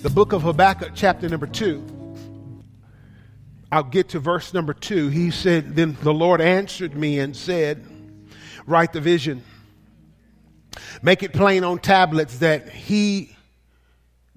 [0.00, 1.84] The book of Habakkuk, chapter number two.
[3.72, 5.08] I'll get to verse number two.
[5.08, 7.84] He said, Then the Lord answered me and said,
[8.64, 9.42] Write the vision,
[11.02, 13.36] make it plain on tablets that he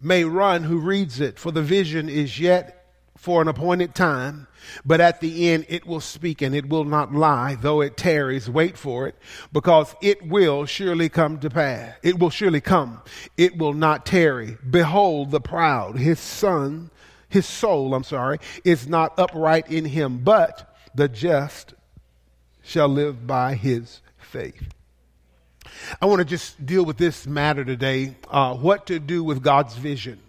[0.02, 2.81] may run who reads it, for the vision is yet
[3.22, 4.48] for an appointed time.
[4.84, 8.50] But at the end, it will speak and it will not lie, though it tarries.
[8.50, 9.16] Wait for it,
[9.54, 11.96] because it will surely come to pass.
[12.02, 13.00] It will surely come.
[13.38, 14.58] It will not tarry.
[14.68, 16.90] Behold the proud, his son,
[17.30, 21.76] his soul, I'm sorry, is not upright in him, but the just
[22.64, 24.74] shall live by his faith.
[26.02, 29.76] I want to just deal with this matter today uh, what to do with God's
[29.76, 30.20] vision.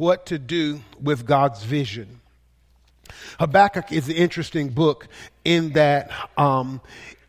[0.00, 2.22] What to do with God's vision.
[3.38, 5.08] Habakkuk is an interesting book
[5.44, 6.80] in that um,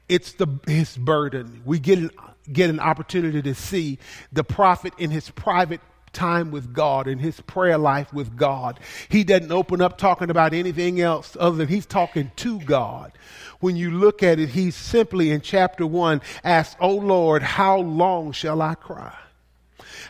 [0.08, 1.64] it's the, his burden.
[1.66, 2.12] We get an,
[2.50, 4.00] get an opportunity to see
[4.32, 5.82] the prophet in his private
[6.14, 8.80] time with God in his prayer life with God.
[9.10, 13.12] He doesn't open up talking about anything else other than he's talking to God.
[13.60, 18.32] When you look at it, he simply in chapter one asks, Oh Lord, how long
[18.32, 19.18] shall I cry?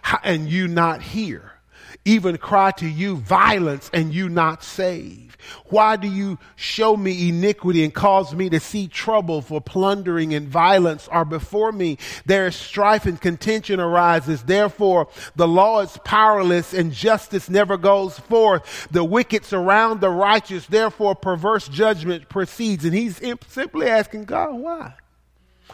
[0.04, 1.54] How, and you not hear?
[2.04, 5.38] Even cry to you violence and you not save.
[5.66, 10.48] Why do you show me iniquity and cause me to see trouble for plundering and
[10.48, 11.98] violence are before me?
[12.26, 14.44] There is strife and contention arises.
[14.44, 18.88] Therefore, the law is powerless and justice never goes forth.
[18.92, 20.66] The wicked surround the righteous.
[20.66, 22.86] Therefore, perverse judgment proceeds.
[22.86, 24.94] And he's simply asking God, why?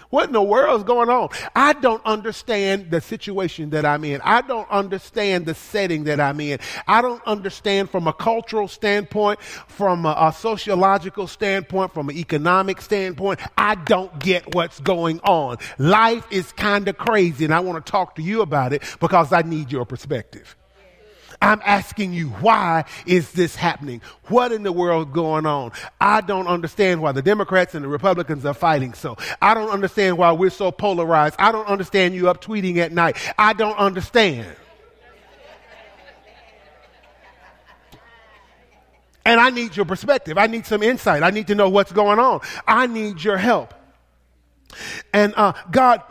[0.10, 1.30] What in the world is going on?
[1.56, 4.22] I don't understand the situation that I'm in.
[4.22, 6.60] I don't understand the setting that I'm in.
[6.88, 12.82] I don't understand from a cultural standpoint, from a, a sociological standpoint, from an economic
[12.82, 13.40] standpoint.
[13.58, 15.58] I don't get what's going on.
[15.78, 19.34] Life is kind of crazy, and I want to talk to you about it because
[19.34, 20.56] I need your perspective.
[21.42, 24.02] I'm asking you, why is this happening?
[24.26, 25.72] What in the world going on?
[26.02, 29.18] I don't understand why the Democrats and the Republicans are fighting so.
[29.42, 31.36] I don't understand why we're so polarized.
[31.38, 33.18] I don't understand you up tweeting at night.
[33.38, 34.56] I don't understand.
[39.24, 40.38] And I need your perspective.
[40.38, 41.22] I need some insight.
[41.22, 42.40] I need to know what's going on.
[42.66, 43.74] I need your help.
[45.14, 46.02] And uh, God,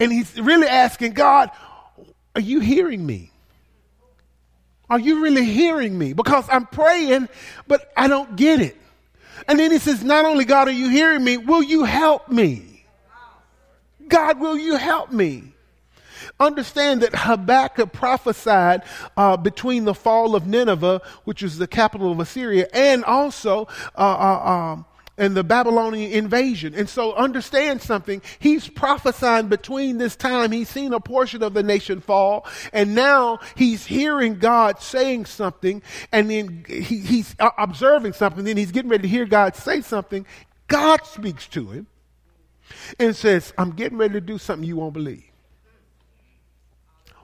[0.00, 1.50] and he's really asking God,
[2.34, 3.30] are you hearing me?
[4.88, 6.12] Are you really hearing me?
[6.12, 7.28] Because I'm praying,
[7.66, 8.76] but I don't get it.
[9.48, 11.36] And then he says, Not only God, are you hearing me?
[11.36, 12.84] Will you help me?
[14.08, 15.52] God, will you help me?
[16.38, 18.82] Understand that Habakkuk prophesied
[19.16, 24.00] uh, between the fall of Nineveh, which was the capital of Assyria, and also uh,
[24.00, 24.86] uh, um,
[25.18, 26.74] and the Babylonian invasion.
[26.74, 28.22] And so understand something.
[28.38, 30.52] He's prophesying between this time.
[30.52, 32.46] He's seen a portion of the nation fall.
[32.72, 35.82] And now he's hearing God saying something.
[36.12, 38.44] And then he, he's uh, observing something.
[38.44, 40.26] Then he's getting ready to hear God say something.
[40.68, 41.86] God speaks to him
[42.98, 45.24] and says, I'm getting ready to do something you won't believe.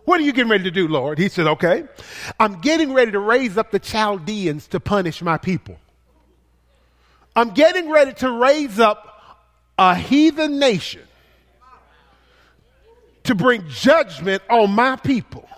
[0.04, 1.18] What are you getting ready to do, Lord?
[1.18, 1.84] He said, Okay.
[2.40, 5.76] I'm getting ready to raise up the Chaldeans to punish my people.
[7.34, 9.08] I'm getting ready to raise up
[9.78, 11.02] a heathen nation
[13.24, 15.48] to bring judgment on my people.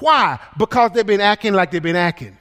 [0.00, 0.38] Why?
[0.56, 2.36] Because they've been acting like they've been acting.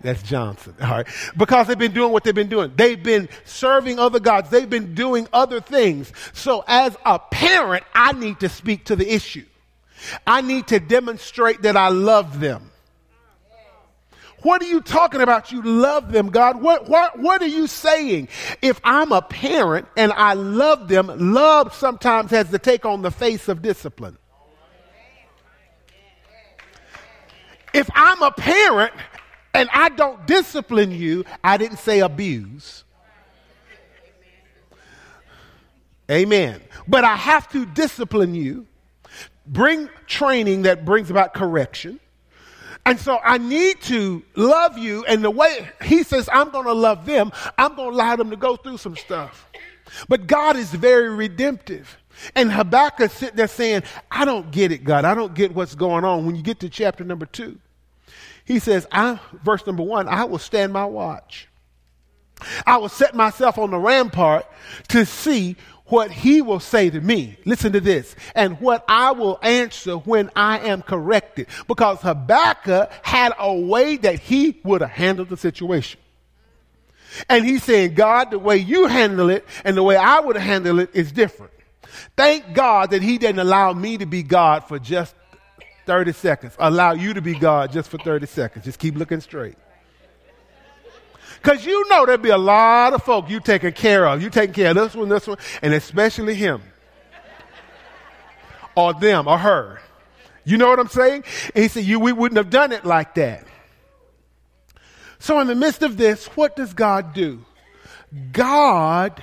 [0.00, 0.74] That's Johnson.
[0.82, 1.06] All right.
[1.36, 2.72] Because they've been doing what they've been doing.
[2.74, 4.50] They've been serving other gods.
[4.50, 6.12] They've been doing other things.
[6.32, 9.44] So as a parent, I need to speak to the issue.
[10.26, 12.71] I need to demonstrate that I love them.
[14.42, 15.52] What are you talking about?
[15.52, 16.60] You love them, God.
[16.60, 18.28] What, what, what are you saying?
[18.60, 23.10] If I'm a parent and I love them, love sometimes has to take on the
[23.10, 24.18] face of discipline.
[27.72, 28.92] If I'm a parent
[29.54, 32.84] and I don't discipline you, I didn't say abuse.
[36.10, 36.60] Amen.
[36.88, 38.66] But I have to discipline you,
[39.46, 42.00] bring training that brings about correction
[42.84, 45.04] and so I need to love you.
[45.04, 48.30] And the way he says, I'm going to love them, I'm going to allow them
[48.30, 49.48] to go through some stuff.
[50.08, 51.98] But God is very redemptive.
[52.34, 55.04] And Habakkuk sitting there saying, I don't get it, God.
[55.04, 56.26] I don't get what's going on.
[56.26, 57.58] When you get to chapter number two,
[58.44, 61.48] he says, I, verse number one, I will stand my watch.
[62.66, 64.46] I will set myself on the rampart
[64.88, 65.56] to see
[65.86, 67.36] what he will say to me.
[67.44, 68.14] Listen to this.
[68.34, 71.48] And what I will answer when I am corrected.
[71.66, 76.00] Because Habakkuk had a way that he would have handled the situation.
[77.28, 80.44] And he's saying, God, the way you handle it and the way I would have
[80.44, 81.52] handled it is different.
[82.16, 85.14] Thank God that he didn't allow me to be God for just
[85.86, 86.54] 30 seconds.
[86.58, 88.64] Allow you to be God just for 30 seconds.
[88.64, 89.56] Just keep looking straight.
[91.40, 94.22] Because you know there'd be a lot of folk you taking care of.
[94.22, 96.62] You taking care of this one, this one, and especially him.
[98.74, 99.80] or them, or her.
[100.44, 101.24] You know what I'm saying?
[101.54, 103.46] And he said, you, we wouldn't have done it like that.
[105.18, 107.44] So in the midst of this, what does God do?
[108.32, 109.22] God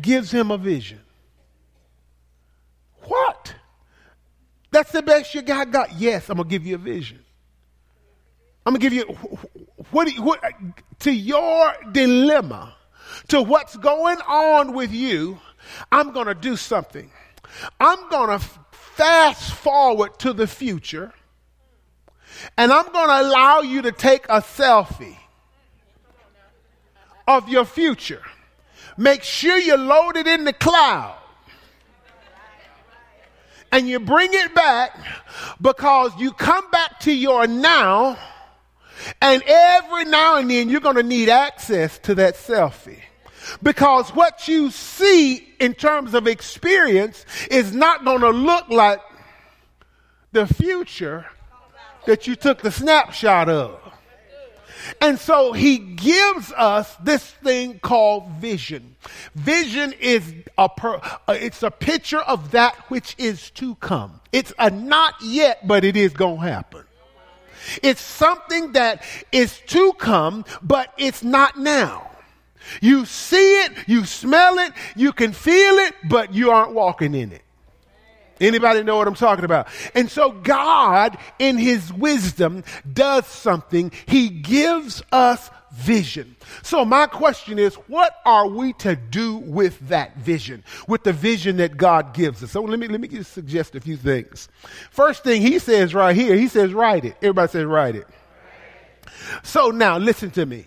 [0.00, 1.00] gives him a vision.
[3.02, 3.54] What?
[4.72, 5.70] That's the best you got?
[5.70, 5.92] got?
[5.98, 7.20] Yes, I'm going to give you a vision.
[8.70, 9.02] I'm to give you
[9.90, 10.40] what, what,
[11.00, 12.76] to your dilemma,
[13.26, 15.40] to what's going on with you.
[15.90, 17.10] I'm to do something.
[17.80, 17.98] I'm
[18.38, 21.12] to fast forward to the future
[22.56, 25.16] and I'm to allow you to take a selfie
[27.26, 28.22] of your future.
[28.96, 31.18] Make sure you load it in the cloud
[33.72, 34.96] and you bring it back
[35.60, 38.16] because you come back to your now
[39.20, 43.00] and every now and then you're going to need access to that selfie.
[43.62, 49.00] Because what you see in terms of experience is not going to look like
[50.32, 51.26] the future
[52.06, 53.78] that you took the snapshot of.
[55.00, 58.96] And so he gives us this thing called vision.
[59.34, 64.20] Vision is a per, uh, it's a picture of that which is to come.
[64.32, 66.84] It's a not yet, but it is going to happen.
[67.82, 69.02] It's something that
[69.32, 72.10] is to come, but it's not now.
[72.80, 77.32] You see it, you smell it, you can feel it, but you aren't walking in
[77.32, 77.42] it.
[78.40, 79.68] Anybody know what I'm talking about?
[79.94, 83.92] And so God, in his wisdom, does something.
[84.06, 86.36] He gives us vision.
[86.62, 90.64] So my question is, what are we to do with that vision?
[90.88, 92.50] With the vision that God gives us?
[92.50, 94.48] So let me, let me just suggest a few things.
[94.90, 97.16] First thing he says right here, he says, write it.
[97.22, 98.08] Everybody says, write it.
[99.42, 100.66] So now listen to me.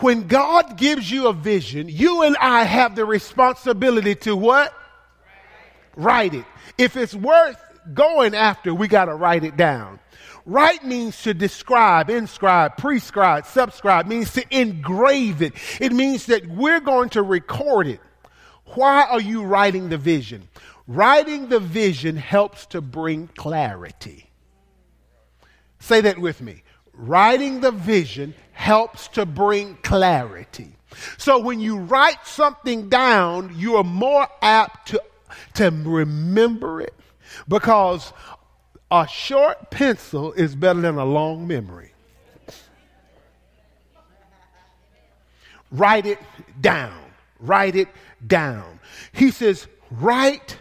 [0.00, 4.72] When God gives you a vision, you and I have the responsibility to what?
[5.96, 6.44] Write it.
[6.78, 7.60] If it's worth
[7.92, 9.98] going after, we got to write it down.
[10.44, 15.54] Write means to describe, inscribe, prescribe, subscribe, means to engrave it.
[15.80, 18.00] It means that we're going to record it.
[18.74, 20.48] Why are you writing the vision?
[20.86, 24.30] Writing the vision helps to bring clarity.
[25.80, 26.62] Say that with me.
[26.92, 30.76] Writing the vision helps to bring clarity.
[31.18, 35.02] So when you write something down, you are more apt to
[35.54, 36.94] to remember it
[37.48, 38.12] because
[38.90, 41.92] a short pencil is better than a long memory.
[45.70, 46.18] Write it
[46.60, 46.98] down.
[47.40, 47.88] Write it
[48.26, 48.80] down.
[49.12, 50.58] He says, write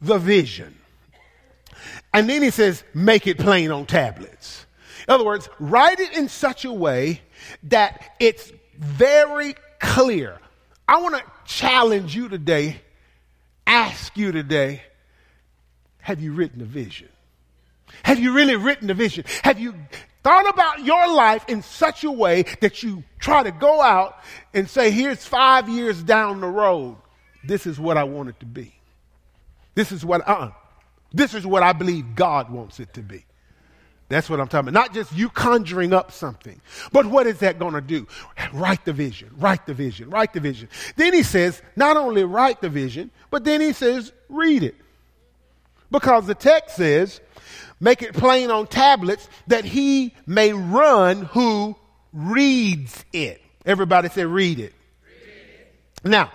[0.00, 0.76] the vision.
[2.12, 4.66] And then he says, make it plain on tablets.
[5.08, 7.22] In other words, write it in such a way
[7.64, 10.38] that it's very clear.
[10.86, 12.80] I want to challenge you today
[13.66, 14.82] ask you today
[15.98, 17.08] have you written a vision?
[18.02, 19.24] Have you really written a vision?
[19.42, 19.74] Have you
[20.22, 24.18] thought about your life in such a way that you try to go out
[24.52, 26.96] and say, here's five years down the road,
[27.42, 28.74] this is what I want it to be?
[29.74, 30.50] This is what, uh,
[31.12, 33.24] this is what I believe God wants it to be.
[34.08, 34.80] That's what I'm talking about.
[34.80, 36.60] Not just you conjuring up something,
[36.92, 38.06] but what is that going to do?
[38.52, 40.68] Write the vision, write the vision, write the vision.
[40.96, 44.74] Then he says, not only write the vision, but then he says, read it.
[45.90, 47.20] Because the text says,
[47.80, 51.74] make it plain on tablets that he may run who
[52.12, 53.40] reads it.
[53.64, 54.74] Everybody say, read it.
[55.06, 55.74] Read it.
[56.04, 56.30] Now,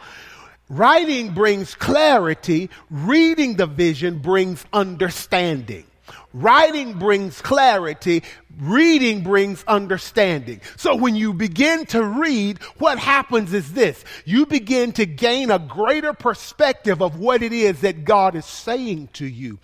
[0.70, 5.86] writing brings clarity, reading the vision brings understanding.
[6.34, 8.24] Writing brings clarity.
[8.60, 10.62] Reading brings understanding.
[10.76, 14.04] So when you begin to read, what happens is this.
[14.26, 19.10] You begin to gain a greater perspective of what it is that God is saying
[19.14, 19.60] to you.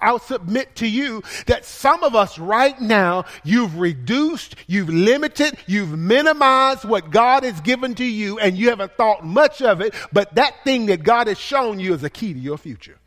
[0.00, 5.96] I'll submit to you that some of us right now, you've reduced, you've limited, you've
[5.96, 10.34] minimized what God has given to you and you haven't thought much of it, but
[10.34, 12.98] that thing that God has shown you is a key to your future.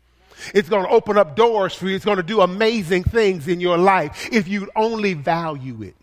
[0.54, 1.96] It's going to open up doors for you.
[1.96, 5.94] It's going to do amazing things in your life if you only value it.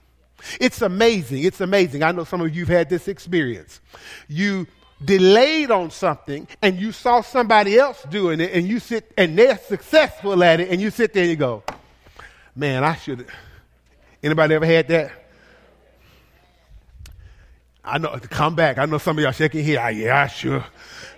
[0.60, 1.44] It's amazing.
[1.44, 2.04] It's amazing.
[2.04, 3.80] I know some of you have had this experience.
[4.28, 4.68] You
[5.04, 9.58] delayed on something and you saw somebody else doing it and you sit and they're
[9.58, 11.64] successful at it and you sit there and you go,
[12.56, 13.28] man, I should
[14.24, 15.12] Anybody ever had that?
[17.84, 18.78] I know, come back.
[18.78, 19.80] I know some of y'all shaking here.
[19.82, 20.64] Ah, yeah, I sure.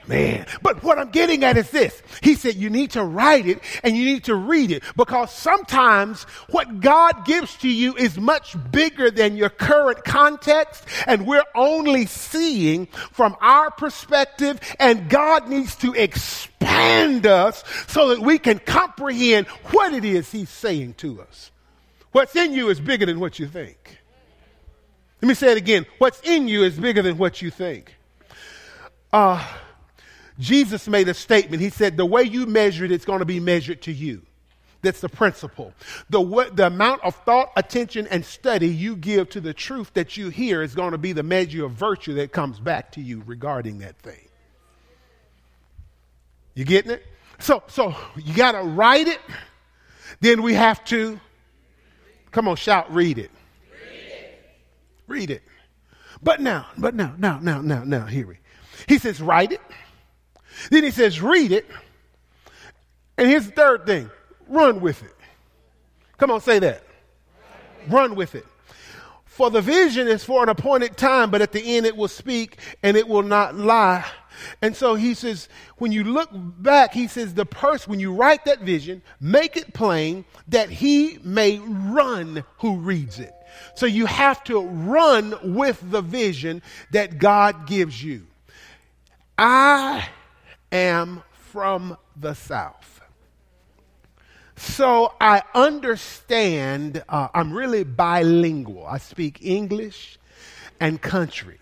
[0.07, 0.45] Man.
[0.61, 2.01] But what I'm getting at is this.
[2.21, 6.23] He said you need to write it and you need to read it because sometimes
[6.49, 12.05] what God gives to you is much bigger than your current context and we're only
[12.05, 19.47] seeing from our perspective and God needs to expand us so that we can comprehend
[19.71, 21.51] what it is he's saying to us.
[22.11, 23.99] What's in you is bigger than what you think.
[25.21, 25.85] Let me say it again.
[25.99, 27.95] What's in you is bigger than what you think.
[29.13, 29.41] Uh,
[30.39, 31.61] Jesus made a statement.
[31.61, 34.23] He said, The way you measure it, it's going to be measured to you.
[34.83, 35.73] That's the principle.
[36.09, 40.17] The, what, the amount of thought, attention, and study you give to the truth that
[40.17, 43.23] you hear is going to be the measure of virtue that comes back to you
[43.25, 44.27] regarding that thing.
[46.53, 47.05] You getting it?
[47.39, 49.19] So, so you got to write it.
[50.19, 51.19] Then we have to,
[52.31, 53.31] come on, shout, read it.
[53.71, 54.41] Read it.
[55.07, 55.43] Read it.
[56.21, 58.37] But now, but now, now, now, now, now, here we.
[58.87, 59.61] He says, write it.
[60.69, 61.65] Then he says, read it.
[63.17, 64.09] And here's the third thing
[64.47, 65.15] run with it.
[66.17, 66.83] Come on, say that.
[67.89, 68.45] Run with it.
[69.25, 72.59] For the vision is for an appointed time, but at the end it will speak
[72.83, 74.05] and it will not lie.
[74.61, 78.45] And so he says, when you look back, he says, the person, when you write
[78.45, 83.33] that vision, make it plain that he may run who reads it.
[83.75, 88.27] So you have to run with the vision that God gives you.
[89.37, 90.07] I
[90.73, 93.01] am from the South.
[94.55, 98.85] So I understand, uh, I'm really bilingual.
[98.85, 100.17] I speak English
[100.79, 101.59] and country.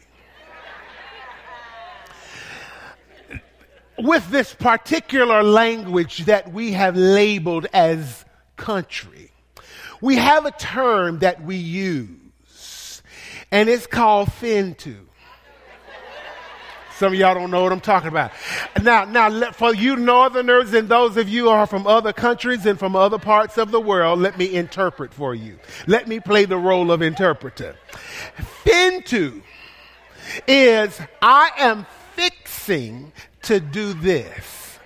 [3.97, 8.25] With this particular language that we have labeled as
[8.55, 9.31] country,
[10.01, 13.03] we have a term that we use,
[13.51, 15.05] and it's called fintu.
[17.01, 18.31] Some of y'all don't know what I'm talking about.
[18.83, 22.77] Now, now, for you northerners and those of you who are from other countries and
[22.77, 25.57] from other parts of the world, let me interpret for you.
[25.87, 27.75] Let me play the role of interpreter.
[28.63, 29.41] Fintu
[30.47, 34.77] is I am fixing to do this.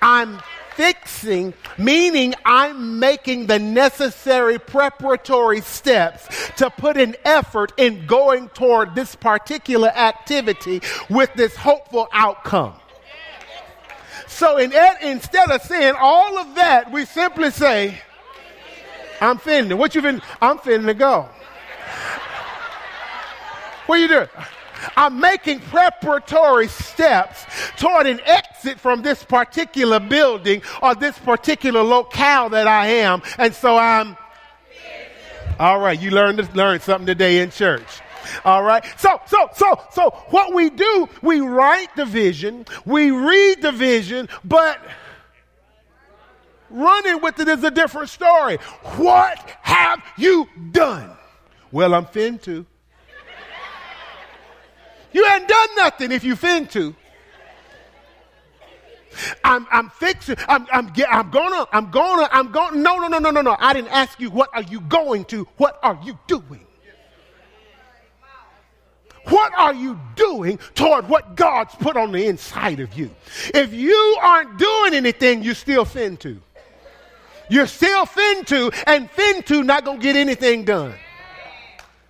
[0.00, 0.40] I'm
[0.76, 6.28] fixing, meaning I'm making the necessary preparatory steps
[6.58, 12.74] to put an effort in going toward this particular activity with this hopeful outcome.
[14.28, 17.98] So in, instead of saying all of that, we simply say,
[19.20, 19.78] I'm finna.
[19.78, 20.20] What you been?
[20.42, 21.28] I'm finna go.
[23.86, 24.28] What are you doing?
[24.96, 28.20] I'm making preparatory steps toward an
[28.66, 33.22] exit from this particular building or this particular locale that I am.
[33.38, 34.16] And so I'm.
[35.58, 37.86] All right, you learned learn something today in church.
[38.44, 38.84] All right.
[38.98, 44.28] So, so, so, so what we do, we write the vision, we read the vision,
[44.44, 44.80] but
[46.68, 48.56] running with it is a different story.
[48.96, 51.10] What have you done?
[51.72, 52.66] Well, I'm fin to.
[55.12, 56.94] You ain't done nothing if you fin to.
[59.44, 63.30] I'm, I'm fixing, I'm, I'm, I'm gonna, I'm gonna, I'm gonna, no, no, no, no,
[63.30, 63.56] no, no.
[63.58, 66.60] I didn't ask you what are you going to, what are you doing?
[69.28, 73.10] What are you doing toward what God's put on the inside of you?
[73.52, 76.40] If you aren't doing anything, you're still fin to.
[77.48, 80.94] You're still fin to, and fin to not gonna get anything done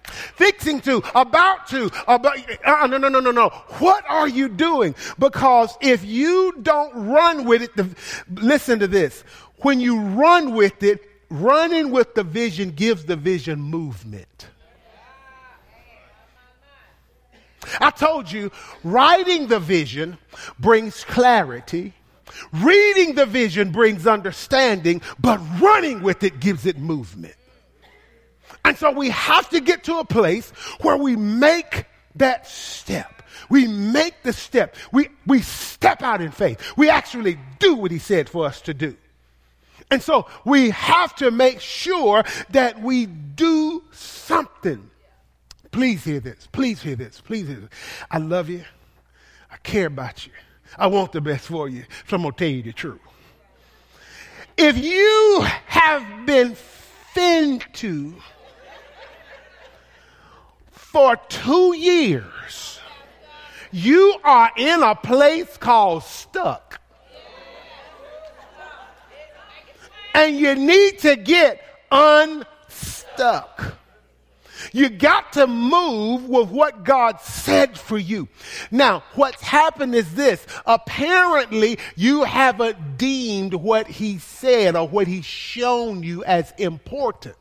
[0.07, 3.49] fixing to, about to, about, uh, no, no, no, no, no.
[3.79, 4.95] What are you doing?
[5.19, 7.89] Because if you don't run with it, the,
[8.31, 9.23] listen to this.
[9.63, 14.49] When you run with it, running with the vision gives the vision movement.
[17.81, 18.53] I told you,
[18.85, 20.19] writing the vision
[20.61, 21.95] brings clarity,
[22.53, 27.35] Reading the vision brings understanding, but running with it gives it movement.
[28.67, 31.85] And so we have to get to a place where we make
[32.17, 33.23] that step.
[33.49, 34.75] We make the step.
[34.91, 36.61] We, we step out in faith.
[36.77, 38.97] We actually do what he said for us to do.
[39.89, 44.91] And so we have to make sure that we do something.
[45.71, 46.49] Please hear this.
[46.51, 47.21] Please hear this.
[47.21, 47.71] Please hear this.
[48.11, 48.65] I love you.
[49.49, 50.33] I care about you.
[50.77, 51.85] I want the best for you.
[52.09, 52.99] So I'm going to tell you the truth.
[54.57, 58.15] If you have been fed to
[60.97, 62.81] for two years,
[63.71, 66.81] you are in a place called stuck.
[70.15, 71.61] And you need to get
[71.93, 73.75] unstuck.
[74.73, 78.27] You got to move with what God said for you.
[78.71, 80.47] Now, what's happened is this.
[80.65, 87.37] Apparently, you haven't deemed what He said or what He's shown you as important.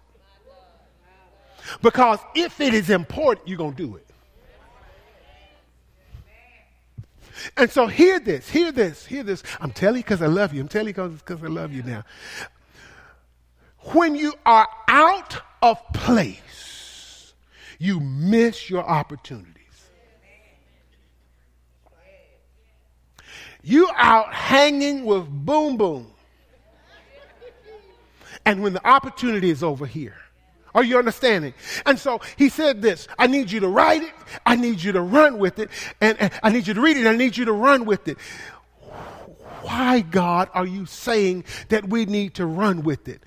[1.81, 4.05] Because if it is important, you're going to do it.
[7.57, 9.43] And so hear this, hear this, hear this.
[9.59, 10.61] I'm telling you because I love you.
[10.61, 12.03] I'm telling you because I love you now.
[13.93, 17.33] When you are out of place,
[17.77, 19.51] you miss your opportunities.
[23.61, 26.11] You out hanging with boom boom.
[28.45, 30.17] And when the opportunity is over here,
[30.75, 31.53] are you understanding?
[31.85, 34.13] And so he said this I need you to write it,
[34.45, 35.69] I need you to run with it,
[36.01, 38.17] and, and, I need you to read it, I need you to run with it.
[39.61, 43.23] Why, God, are you saying that we need to run with it?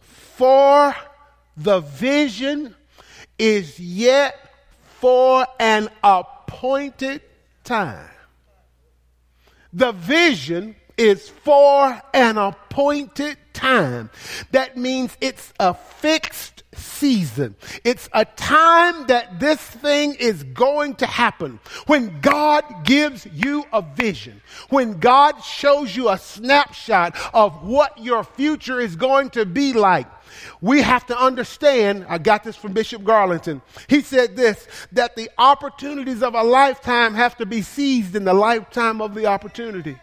[0.00, 0.96] For
[1.56, 2.74] the vision
[3.38, 4.34] is yet
[4.98, 7.20] for an appointed
[7.62, 8.10] time.
[9.72, 14.10] The vision is for an appointed time.
[14.52, 17.56] That means it's a fixed season.
[17.84, 21.58] It's a time that this thing is going to happen.
[21.86, 28.24] When God gives you a vision, when God shows you a snapshot of what your
[28.24, 30.06] future is going to be like,
[30.60, 33.62] we have to understand, I got this from Bishop Garlington.
[33.88, 38.34] He said this, that the opportunities of a lifetime have to be seized in the
[38.34, 39.96] lifetime of the opportunity.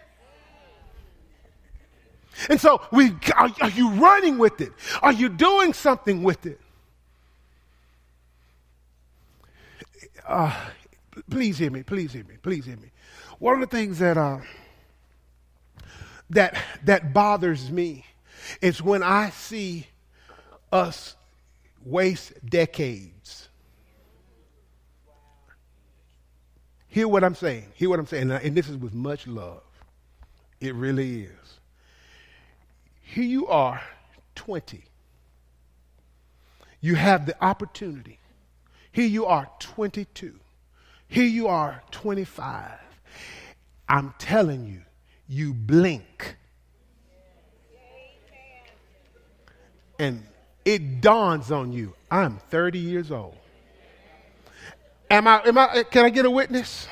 [2.48, 4.72] And so, we, are, are you running with it?
[5.02, 6.60] Are you doing something with it?
[10.26, 10.54] Uh,
[11.30, 11.82] please hear me.
[11.82, 12.34] Please hear me.
[12.42, 12.90] Please hear me.
[13.38, 14.38] One of the things that uh,
[16.30, 18.04] that that bothers me
[18.60, 19.86] is when I see
[20.72, 21.14] us
[21.84, 23.48] waste decades.
[26.88, 27.66] Hear what I'm saying.
[27.74, 28.30] Hear what I'm saying.
[28.30, 29.62] And this is with much love.
[30.60, 31.58] It really is.
[33.14, 33.80] Here you are,
[34.34, 34.82] 20.
[36.80, 38.18] You have the opportunity.
[38.90, 40.34] Here you are, 22.
[41.06, 42.72] Here you are, 25.
[43.88, 44.82] I'm telling you,
[45.28, 46.34] you blink.
[50.00, 50.26] And
[50.64, 53.36] it dawns on you I'm 30 years old.
[55.08, 56.88] Am I, am I, can I get a witness?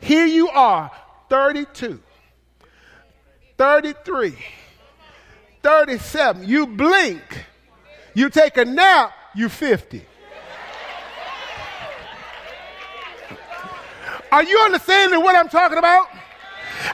[0.00, 0.90] Here you are,
[1.28, 2.00] 32,
[3.58, 4.38] 33,
[5.62, 6.48] 37.
[6.48, 7.46] You blink,
[8.14, 10.06] you take a nap, you 50.
[14.32, 16.06] Are you understanding what I'm talking about?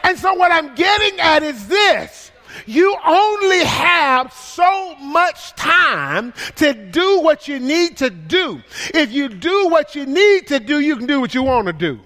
[0.03, 2.33] And so, what I'm getting at is this
[2.65, 8.63] you only have so much time to do what you need to do.
[8.95, 11.73] If you do what you need to do, you can do what you want to
[11.73, 12.01] do.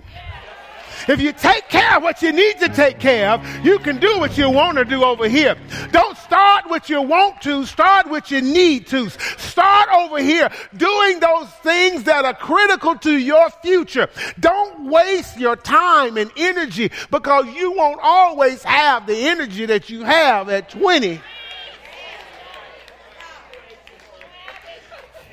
[1.09, 4.19] If you take care of what you need to take care of, you can do
[4.19, 5.57] what you want to do over here.
[5.93, 9.11] Don't start what you want to, start what you need to.
[9.11, 14.09] Start over here doing those things that are critical to your future.
[14.39, 20.05] Don't waste your time and energy because you won't always have the energy that you
[20.05, 21.21] have at 20.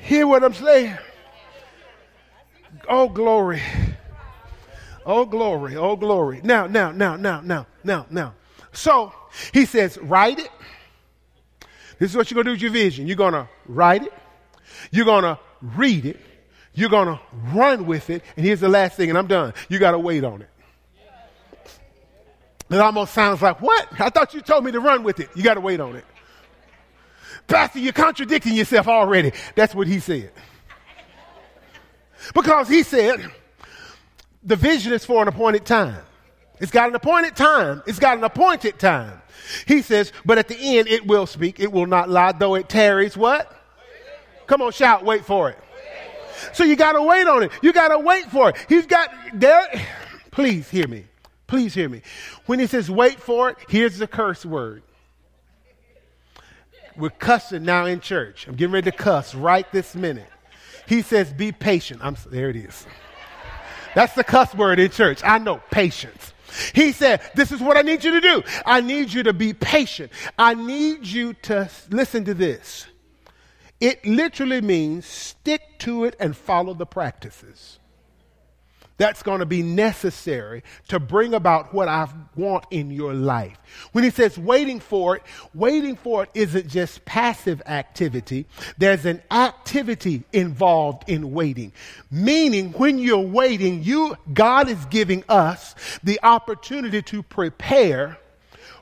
[0.00, 0.96] Hear what I'm saying?
[2.88, 3.62] Oh, glory.
[5.08, 5.74] Oh, glory.
[5.74, 6.42] Oh, glory.
[6.44, 8.34] Now, now, now, now, now, now, now.
[8.72, 9.14] So
[9.54, 10.50] he says, write it.
[11.98, 13.06] This is what you're going to do with your vision.
[13.06, 14.12] You're going to write it.
[14.90, 16.20] You're going to read it.
[16.74, 17.18] You're going to
[17.54, 18.22] run with it.
[18.36, 19.54] And here's the last thing, and I'm done.
[19.70, 20.50] You got to wait on it.
[22.70, 23.88] It almost sounds like, what?
[23.98, 25.30] I thought you told me to run with it.
[25.34, 26.04] You got to wait on it.
[27.46, 29.32] Pastor, you're contradicting yourself already.
[29.54, 30.32] That's what he said.
[32.34, 33.30] Because he said,
[34.42, 36.02] the vision is for an appointed time.
[36.60, 37.82] It's got an appointed time.
[37.86, 39.22] It's got an appointed time.
[39.66, 41.60] He says, but at the end it will speak.
[41.60, 43.16] It will not lie, though it tarries.
[43.16, 43.54] What?
[44.46, 45.58] Come on, shout, wait for it.
[46.52, 47.52] So you got to wait on it.
[47.62, 48.56] You got to wait for it.
[48.68, 49.66] He's got there.
[50.30, 51.04] Please hear me.
[51.46, 52.02] Please hear me.
[52.46, 54.82] When he says wait for it, here's the curse word.
[56.96, 58.46] We're cussing now in church.
[58.46, 60.28] I'm getting ready to cuss right this minute.
[60.86, 62.00] He says, be patient.
[62.02, 62.86] I'm, there it is.
[63.98, 65.22] That's the cuss word in church.
[65.24, 66.32] I know, patience.
[66.72, 68.44] He said, This is what I need you to do.
[68.64, 70.12] I need you to be patient.
[70.38, 72.86] I need you to listen to this.
[73.80, 77.80] It literally means stick to it and follow the practices.
[78.98, 83.56] That's going to be necessary to bring about what I want in your life.
[83.92, 85.22] When he says waiting for it,
[85.54, 88.46] waiting for it isn't just passive activity.
[88.76, 91.72] There's an activity involved in waiting.
[92.10, 98.18] Meaning when you're waiting, you, God is giving us the opportunity to prepare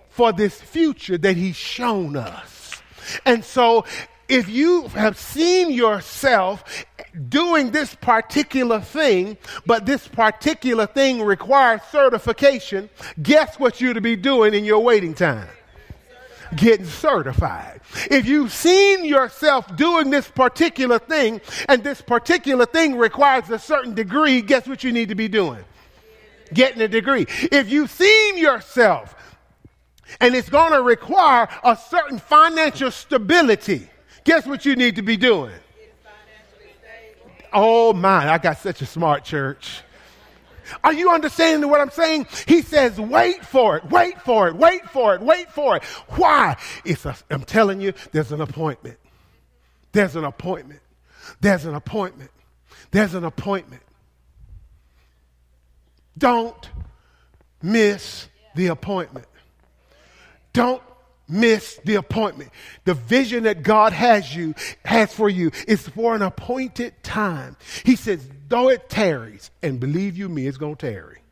[0.08, 2.80] for this future that he's shown us.
[3.26, 3.84] And so
[4.28, 6.86] if you have seen yourself
[7.28, 12.88] doing this particular thing, but this particular thing requires certification,
[13.22, 15.48] guess what you're to be doing in your waiting time?
[16.54, 17.80] Getting certified.
[18.10, 23.94] If you've seen yourself doing this particular thing and this particular thing requires a certain
[23.94, 25.64] degree, guess what you need to be doing?
[26.54, 27.26] Getting a degree.
[27.50, 29.14] If you've seen yourself
[30.20, 33.88] and it's going to require a certain financial stability,
[34.26, 35.54] Guess what you need to be doing?
[37.58, 39.80] Oh my, I got such a smart church.
[40.84, 42.26] Are you understanding what I'm saying?
[42.46, 45.84] He says, wait for it, wait for it, wait for it, wait for it.
[46.10, 46.58] Why?
[46.84, 48.98] It's a, I'm telling you, there's an appointment.
[49.92, 50.80] There's an appointment.
[51.40, 52.30] There's an appointment.
[52.90, 53.82] There's an appointment.
[56.18, 56.68] Don't
[57.62, 59.28] miss the appointment.
[60.52, 60.82] Don't
[61.28, 62.50] miss the appointment.
[62.84, 67.56] The vision that God has you has for you is for an appointed time.
[67.84, 71.22] He says, though it tarries, and believe you me, it's to tarry.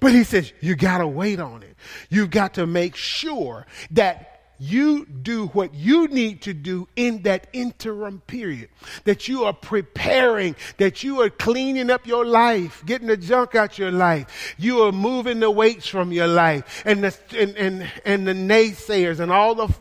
[0.00, 1.76] But he says, you got to wait on it.
[2.08, 7.48] You've got to make sure that you do what you need to do in that
[7.54, 8.68] interim period.
[9.04, 13.78] That you are preparing, that you are cleaning up your life, getting the junk out
[13.78, 14.54] your life.
[14.58, 19.18] You are moving the weights from your life and the, and, and, and the naysayers
[19.18, 19.74] and all the.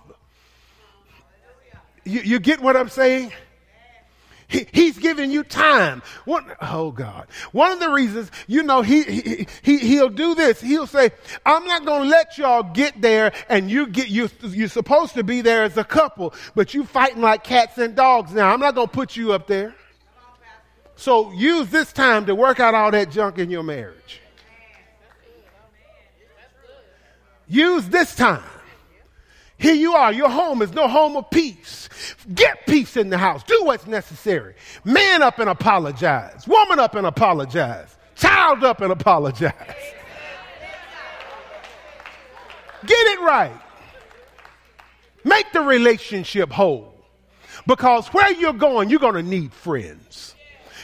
[2.06, 3.34] You, you get what I'm saying?
[4.50, 6.02] He, he's giving you time.
[6.26, 7.28] What, oh God.
[7.52, 10.60] One of the reasons, you know, he, he, he, he'll do this.
[10.60, 11.12] He'll say,
[11.46, 15.24] I'm not going to let y'all get there and you get, you, you're supposed to
[15.24, 18.52] be there as a couple, but you fighting like cats and dogs now.
[18.52, 19.76] I'm not going to put you up there.
[20.96, 24.20] So use this time to work out all that junk in your marriage.
[27.48, 28.44] Use this time
[29.60, 30.14] here you are.
[30.14, 31.90] Your home is no home of peace.
[32.34, 33.44] Get peace in the house.
[33.44, 34.56] Do what's necessary.
[34.86, 36.48] Man up and apologize.
[36.48, 37.98] Woman up and apologize.
[38.16, 39.54] Child up and apologize.
[42.86, 43.62] Get it right.
[45.26, 46.96] Make the relationship whole.
[47.68, 50.36] Because where you're going, you're going to need friends.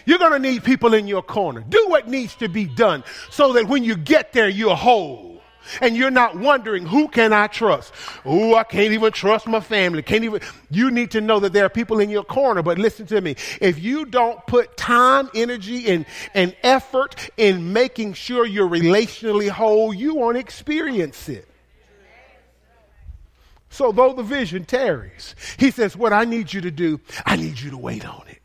[0.05, 1.63] You're going to need people in your corner.
[1.67, 5.34] Do what needs to be done so that when you get there, you're whole
[5.81, 7.93] and you're not wondering who can I trust?
[8.23, 10.01] Oh, I can't even trust my family.
[10.01, 10.41] Can't even.
[10.69, 12.61] You need to know that there are people in your corner.
[12.61, 13.35] But listen to me.
[13.61, 19.93] If you don't put time, energy, and, and effort in making sure you're relationally whole,
[19.93, 21.47] you won't experience it.
[23.75, 27.59] So though the vision tarries, he says, what I need you to do, I need
[27.59, 28.41] you to wait on it.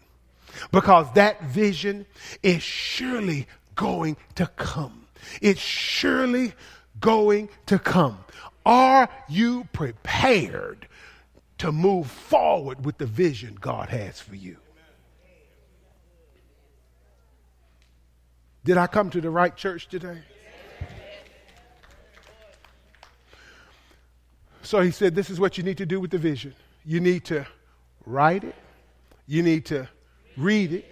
[0.73, 2.05] Because that vision
[2.43, 5.07] is surely going to come.
[5.41, 6.53] It's surely
[7.01, 8.19] going to come.
[8.65, 10.87] Are you prepared
[11.59, 14.57] to move forward with the vision God has for you?
[18.65, 20.19] Did I come to the right church today?
[24.63, 26.55] So he said, This is what you need to do with the vision.
[26.85, 27.47] You need to
[28.07, 28.55] write it,
[29.27, 29.89] you need to
[30.37, 30.85] read it,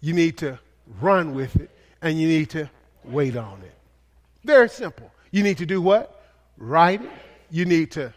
[0.00, 0.58] you need to
[1.00, 1.70] run with it,
[2.02, 2.70] and you need to
[3.04, 3.74] wait on it.
[4.44, 5.10] Very simple.
[5.36, 6.18] You need to do what?
[6.56, 7.10] Write it.
[7.50, 8.10] You need to.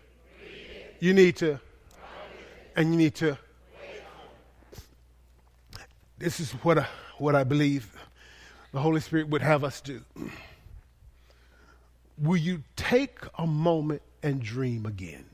[1.01, 1.59] You need to.
[2.77, 3.37] And you need to.
[6.17, 7.93] This is what I, what I believe
[8.71, 10.01] the Holy Spirit would have us do.
[12.17, 15.25] Will you take a moment and dream again?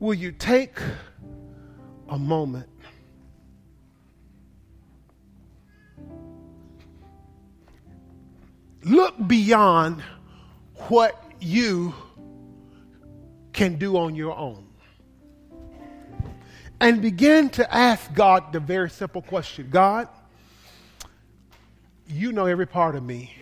[0.00, 0.80] Will you take
[2.10, 2.68] a moment.
[8.82, 10.02] Look beyond
[10.88, 11.94] what you
[13.52, 14.66] can do on your own.
[16.80, 20.08] And begin to ask God the very simple question God,
[22.08, 23.34] you know every part of me.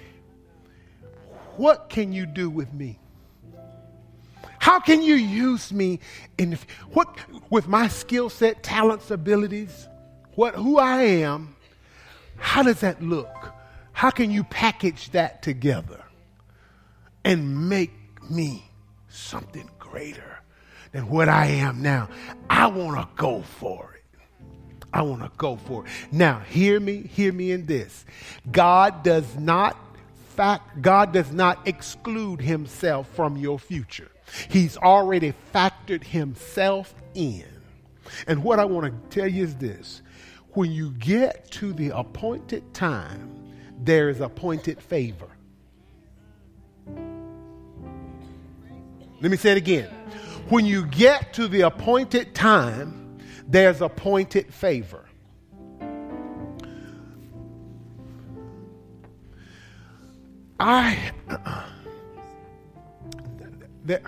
[1.57, 2.99] What can you do with me?
[4.59, 6.01] How can you use me
[6.37, 6.59] in
[6.93, 7.17] what
[7.51, 9.89] with my skill set, talents, abilities,
[10.35, 11.57] what who I am?
[12.37, 13.53] How does that look?
[13.93, 16.03] How can you package that together
[17.25, 17.93] and make
[18.31, 18.65] me
[19.09, 20.41] something greater
[20.93, 22.09] than what I am now?
[22.49, 23.99] I want to go for it.
[24.93, 25.91] I want to go for it.
[26.13, 28.05] Now, hear me, hear me in this.
[28.51, 29.77] God does not
[30.39, 34.09] fact God does not exclude himself from your future.
[34.49, 37.45] He's already factored himself in.
[38.27, 40.03] And what I want to tell you is this
[40.53, 45.29] when you get to the appointed time, there is appointed favor.
[49.21, 49.89] Let me say it again.
[50.49, 55.05] When you get to the appointed time, there's appointed favor.
[60.61, 61.13] I.
[63.85, 64.03] there,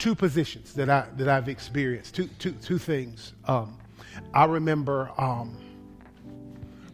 [0.00, 2.16] two positions that I that I've experienced.
[2.16, 3.34] Two two two things.
[3.46, 3.78] Um,
[4.34, 5.56] I remember um,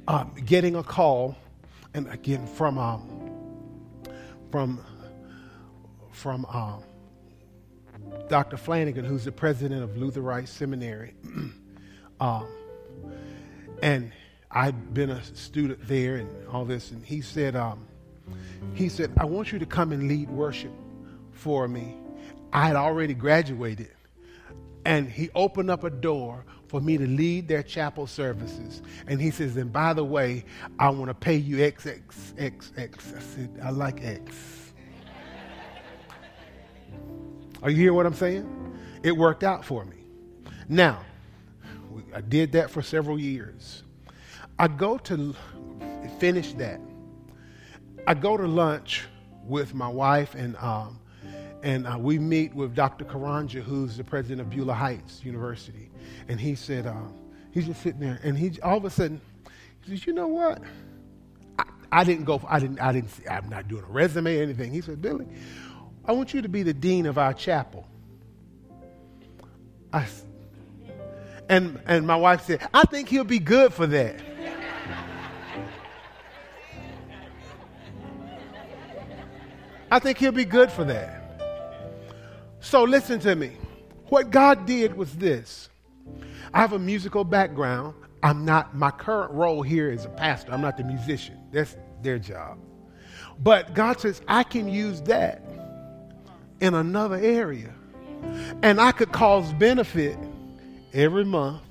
[0.06, 1.36] um, getting a call,
[1.94, 3.32] and again from um,
[4.50, 4.84] from
[6.10, 6.82] from um,
[8.28, 8.56] Dr.
[8.56, 11.14] Flanagan, who's the president of Luther Rice Seminary,
[12.20, 12.46] um,
[13.82, 14.12] and
[14.50, 17.56] I'd been a student there and all this, and he said,
[18.74, 20.72] he said, I want you to come and lead worship
[21.32, 21.94] for me
[22.56, 23.90] I had already graduated.
[24.86, 28.80] And he opened up a door for me to lead their chapel services.
[29.06, 30.46] And he says, and by the way,
[30.78, 33.12] I want to pay you X, X, X, X.
[33.14, 34.72] I said, I like X.
[37.62, 38.78] Are you hearing what I'm saying?
[39.02, 39.98] It worked out for me.
[40.66, 41.04] Now,
[42.14, 43.82] I did that for several years.
[44.58, 45.34] I go to
[46.18, 46.80] finish that.
[48.06, 49.04] I go to lunch
[49.44, 51.00] with my wife and um,
[51.66, 53.04] and uh, we meet with Dr.
[53.04, 55.90] Karanja, who's the president of Beulah Heights University.
[56.28, 56.94] And he said, uh,
[57.50, 59.20] he's just sitting there, and he all of a sudden,
[59.82, 60.62] he says, you know what?
[61.58, 64.70] I, I didn't go, I didn't, I didn't, I'm not doing a resume or anything.
[64.70, 65.26] He said, Billy,
[66.04, 67.84] I want you to be the dean of our chapel.
[69.92, 70.06] I,
[71.48, 74.22] and, and my wife said, I think he'll be good for that.
[79.90, 81.25] I think he'll be good for that.
[82.66, 83.52] So listen to me.
[84.08, 85.68] What God did was this.
[86.52, 87.94] I have a musical background.
[88.24, 90.50] I'm not, my current role here is a pastor.
[90.50, 91.38] I'm not the musician.
[91.52, 92.58] That's their job.
[93.38, 95.44] But God says, I can use that
[96.60, 97.72] in another area.
[98.64, 100.18] And I could cause benefit
[100.92, 101.62] every month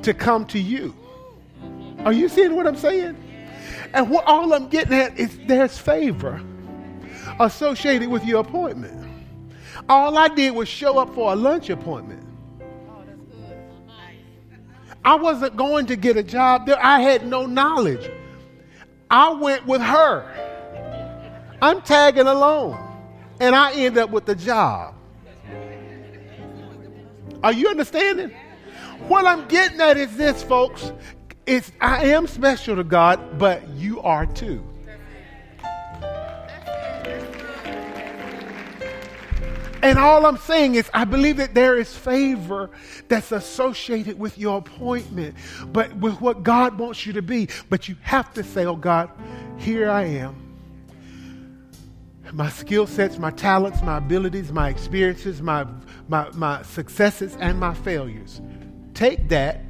[0.00, 0.96] to come to you.
[2.06, 3.22] Are you seeing what I'm saying?
[3.92, 6.42] And what all I'm getting at is there's favor
[7.40, 9.08] associated with your appointment.
[9.88, 12.26] All I did was show up for a lunch appointment.
[15.04, 16.82] I wasn't going to get a job there.
[16.82, 18.08] I had no knowledge.
[19.10, 20.28] I went with her.
[21.60, 22.88] I'm tagging along.
[23.40, 24.94] And I end up with the job.
[27.42, 28.30] Are you understanding?
[29.08, 30.92] What I'm getting at is this, folks.
[31.44, 34.64] It's I am special to God, but you are too.
[39.82, 42.70] And all I'm saying is, I believe that there is favor
[43.08, 45.34] that's associated with your appointment,
[45.72, 47.48] but with what God wants you to be.
[47.68, 49.10] But you have to say, Oh God,
[49.58, 50.36] here I am.
[52.32, 55.66] My skill sets, my talents, my abilities, my experiences, my,
[56.08, 58.40] my, my successes, and my failures.
[58.94, 59.60] Take that,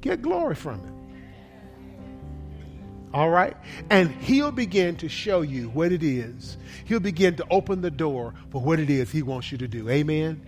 [0.00, 0.95] get glory from it.
[3.16, 3.56] All right?
[3.88, 6.58] And he'll begin to show you what it is.
[6.84, 9.88] He'll begin to open the door for what it is he wants you to do.
[9.88, 10.44] Amen.